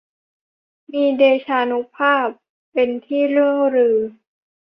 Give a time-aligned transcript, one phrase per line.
[0.91, 2.27] มีเดชานุภาพ
[2.73, 3.97] เป็นที่เลื่องลือ